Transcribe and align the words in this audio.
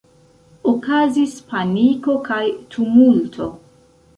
Okazis 0.71 1.35
paniko 1.51 2.15
kaj 2.31 2.43
tumulto. 2.73 3.53